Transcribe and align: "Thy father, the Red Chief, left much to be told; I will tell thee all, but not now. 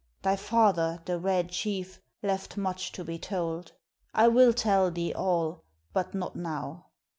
"Thy 0.23 0.35
father, 0.35 0.99
the 1.05 1.19
Red 1.19 1.51
Chief, 1.51 2.01
left 2.23 2.57
much 2.57 2.91
to 2.93 3.03
be 3.03 3.19
told; 3.19 3.73
I 4.15 4.29
will 4.29 4.51
tell 4.51 4.89
thee 4.89 5.13
all, 5.13 5.63
but 5.93 6.15
not 6.15 6.35
now. 6.35 6.87